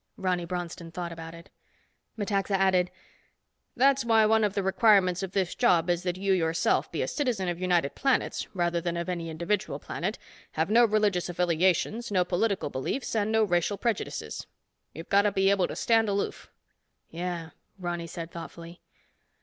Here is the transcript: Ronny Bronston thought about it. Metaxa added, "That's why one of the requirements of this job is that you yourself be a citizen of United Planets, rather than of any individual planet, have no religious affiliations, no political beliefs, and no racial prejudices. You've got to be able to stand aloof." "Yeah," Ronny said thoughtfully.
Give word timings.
Ronny 0.17 0.45
Bronston 0.45 0.89
thought 0.89 1.11
about 1.11 1.35
it. 1.35 1.51
Metaxa 2.17 2.55
added, 2.55 2.89
"That's 3.75 4.03
why 4.03 4.25
one 4.25 4.43
of 4.43 4.55
the 4.55 4.63
requirements 4.63 5.21
of 5.21 5.33
this 5.33 5.53
job 5.53 5.91
is 5.91 6.01
that 6.01 6.17
you 6.17 6.33
yourself 6.33 6.91
be 6.91 7.03
a 7.03 7.07
citizen 7.07 7.47
of 7.47 7.61
United 7.61 7.93
Planets, 7.93 8.47
rather 8.55 8.81
than 8.81 8.97
of 8.97 9.09
any 9.09 9.29
individual 9.29 9.77
planet, 9.77 10.17
have 10.53 10.71
no 10.71 10.85
religious 10.85 11.29
affiliations, 11.29 12.09
no 12.11 12.25
political 12.25 12.71
beliefs, 12.71 13.15
and 13.15 13.31
no 13.31 13.43
racial 13.43 13.77
prejudices. 13.77 14.47
You've 14.91 15.07
got 15.09 15.21
to 15.21 15.31
be 15.31 15.51
able 15.51 15.67
to 15.67 15.75
stand 15.75 16.09
aloof." 16.09 16.49
"Yeah," 17.11 17.51
Ronny 17.77 18.07
said 18.07 18.31
thoughtfully. 18.31 18.81